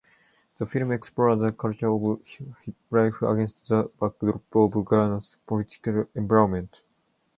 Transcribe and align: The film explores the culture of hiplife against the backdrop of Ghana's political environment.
The 0.57 0.65
film 0.65 0.91
explores 0.93 1.41
the 1.41 1.51
culture 1.51 1.85
of 1.89 2.01
hiplife 2.01 3.21
against 3.31 3.69
the 3.69 3.91
backdrop 3.99 4.41
of 4.55 4.89
Ghana's 4.89 5.37
political 5.45 6.09
environment. 6.15 6.81